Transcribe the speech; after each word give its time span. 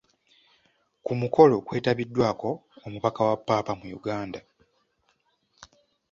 Ku 1.05 1.11
mukolo 1.21 1.55
kwetabiddwako 1.65 2.49
omubaka 2.85 3.21
wa 3.27 3.35
Ppaapa 3.39 3.73
mu 3.79 3.87
Uganda. 3.99 4.39